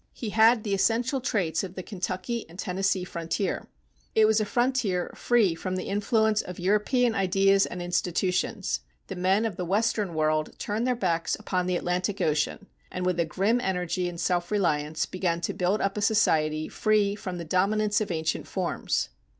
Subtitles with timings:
[0.13, 3.67] He had the essential traits of the Kentucky and Tennessee frontier.
[4.15, 8.79] It was a frontier free from the influence of European ideas and institutions.
[9.09, 13.19] The men of the "Western World" turned their backs upon the Atlantic Ocean, and with
[13.19, 17.45] a grim energy and self reliance began to build up a society free from the
[17.45, 19.09] dominance of ancient forms.